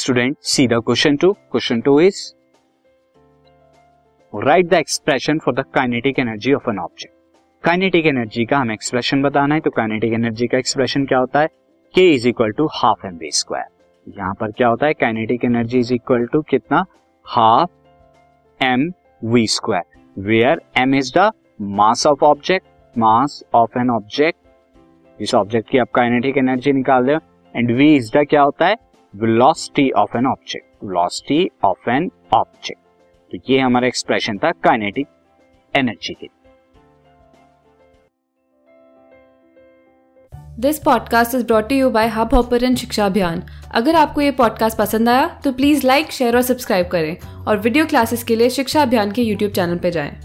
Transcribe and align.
Student 0.00 0.36
see 0.42 0.66
the 0.66 0.80
question 0.86 1.16
two 1.16 1.32
question 1.32 1.80
two 1.80 1.98
is 2.00 2.18
write 4.32 4.66
the 4.66 4.74
expression 4.74 5.38
for 5.38 5.54
the 5.54 5.64
kinetic 5.74 6.18
energy 6.18 6.52
of 6.54 6.70
an 6.70 6.78
object 6.78 7.14
kinetic 7.64 8.06
energy 8.06 8.44
का 8.44 8.58
हमें 8.58 8.74
expression 8.74 9.22
बताना 9.22 9.54
है 9.54 9.60
तो 9.60 9.70
kinetic 9.70 10.12
energy 10.12 10.46
का 10.46 10.58
expression 10.58 11.04
क्या 11.06 11.18
होता 11.18 11.40
है? 11.40 11.48
K 11.94 12.08
is 12.14 12.28
equal 12.28 12.52
to 12.52 12.66
half 12.72 13.06
M 13.06 13.16
V 13.16 13.30
square 13.32 14.12
यहाँ 14.18 14.34
पर 14.34 14.52
क्या 14.52 14.68
होता 14.68 14.86
है? 14.86 14.94
Kinetic 14.94 15.44
energy 15.44 15.78
is 15.78 15.92
equal 15.94 16.26
to 16.26 16.42
कितना? 16.50 16.84
Half 17.26 18.64
M 18.64 18.90
V 19.24 19.46
square 19.46 20.22
where 20.28 20.60
M 20.78 20.94
is 20.94 21.12
the 21.18 21.30
mass 21.78 22.06
of 22.06 22.24
object 22.24 22.66
mass 22.94 23.42
of 23.54 23.78
an 23.78 23.90
object 23.90 25.22
इस 25.22 25.34
ऑब्जेक्ट 25.34 25.70
की 25.70 25.78
आप 25.78 25.90
काइनेटिक 25.94 26.38
एनर्जी 26.38 26.72
निकाल 26.72 27.04
रहे 27.04 27.14
हो 27.14 27.20
एंड 27.54 27.70
वी 27.72 27.94
इज़ 27.96 28.10
द 28.16 28.26
क्या 28.30 28.42
होता 28.42 28.66
है? 28.66 28.76
Velocity 29.14 29.90
of 29.90 30.16
an 30.18 30.26
object 30.26 30.84
velocity 30.84 31.50
of 31.64 31.90
an 31.90 32.10
object 32.34 32.80
तो 33.32 33.52
ये 33.52 33.58
हमारा 33.60 33.86
एक्सप्रेशन 33.86 34.38
था 34.38 34.50
काइनेटिक 34.50 35.06
एनर्जी 35.76 36.14
के। 36.14 36.28
This 40.60 40.78
podcast 40.78 41.34
is 41.34 41.46
brought 41.46 41.72
you 41.72 41.90
by 41.90 42.08
hub 42.08 42.34
hopper 42.34 42.74
शिक्षा 42.74 43.06
अभियान 43.06 43.42
अगर 43.74 43.94
आपको 43.94 44.20
ये 44.20 44.30
पॉडकास्ट 44.30 44.78
पसंद 44.78 45.08
आया 45.08 45.40
तो 45.44 45.52
प्लीज़ 45.52 45.86
लाइक 45.86 46.10
शेयर 46.10 46.36
और 46.36 46.42
सब्सक्राइब 46.42 46.88
करें। 46.88 47.16
और 47.46 47.58
वीडियो 47.58 47.86
क्लासेस 47.86 48.24
के 48.24 48.36
लिए 48.36 48.50
शिक्षा 48.50 48.82
अभियान 48.82 49.12
के 49.12 49.22
यूट्यूब 49.22 49.52
चैनल 49.52 49.78
पर 49.78 49.90
जाएँ। 49.90 50.20